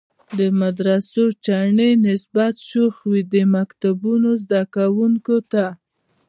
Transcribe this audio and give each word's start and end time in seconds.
د 0.37 0.39
مدرسو 0.61 1.23
چڼې 1.45 1.89
نسبتاً 2.07 2.61
شوخ 2.69 2.95
وي، 3.09 3.21
د 3.33 3.35
مکتبونو 3.55 4.29
زده 4.43 4.61
کوونکو 4.75 5.35
ته. 5.51 5.65